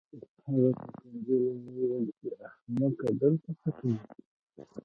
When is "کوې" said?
3.77-3.97